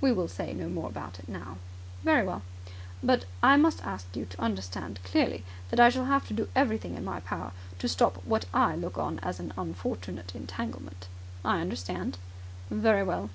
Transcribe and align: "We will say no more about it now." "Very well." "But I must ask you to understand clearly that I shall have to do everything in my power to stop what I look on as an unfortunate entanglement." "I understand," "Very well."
"We 0.00 0.10
will 0.10 0.26
say 0.26 0.54
no 0.54 0.70
more 0.70 0.88
about 0.88 1.18
it 1.18 1.28
now." 1.28 1.58
"Very 2.02 2.26
well." 2.26 2.40
"But 3.02 3.26
I 3.42 3.58
must 3.58 3.84
ask 3.84 4.06
you 4.16 4.24
to 4.24 4.40
understand 4.40 4.98
clearly 5.04 5.44
that 5.68 5.78
I 5.78 5.90
shall 5.90 6.06
have 6.06 6.26
to 6.28 6.32
do 6.32 6.48
everything 6.56 6.94
in 6.94 7.04
my 7.04 7.20
power 7.20 7.52
to 7.80 7.86
stop 7.86 8.24
what 8.24 8.46
I 8.54 8.74
look 8.74 8.96
on 8.96 9.18
as 9.18 9.38
an 9.38 9.52
unfortunate 9.58 10.34
entanglement." 10.34 11.08
"I 11.44 11.60
understand," 11.60 12.16
"Very 12.70 13.02
well." 13.02 13.28